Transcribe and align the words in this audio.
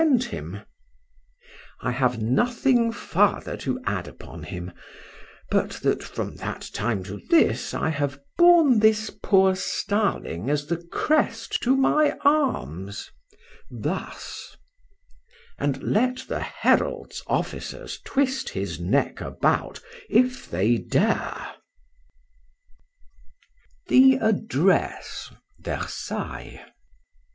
[Picture: 0.01 0.17
The 0.17 0.21
starling 0.23 0.45
as 0.49 0.57
the 0.57 0.65
crest 0.65 0.65
of 0.65 0.65
arms] 0.65 1.85
I 1.85 1.91
have 1.91 2.21
nothing 2.23 2.91
farther 2.91 3.55
to 3.57 3.79
add 3.85 4.07
upon 4.07 4.41
him, 4.41 4.71
but 5.51 5.73
that 5.83 6.01
from 6.01 6.37
that 6.37 6.69
time 6.73 7.03
to 7.03 7.21
this 7.29 7.75
I 7.75 7.89
have 7.89 8.19
borne 8.35 8.79
this 8.79 9.11
poor 9.11 9.55
starling 9.55 10.49
as 10.49 10.65
the 10.65 10.77
crest 10.77 11.61
to 11.61 11.77
my 11.77 12.17
arms.—Thus: 12.21 14.57
—And 15.59 15.83
let 15.83 16.25
the 16.27 16.39
herald's 16.39 17.21
officers 17.27 17.99
twist 18.03 18.49
his 18.49 18.79
neck 18.79 19.21
about 19.21 19.81
if 20.09 20.49
they 20.49 20.77
dare. 20.77 21.53
THE 23.87 24.15
ADDRESS. 24.15 25.29
VERSAILLES. 25.59 26.57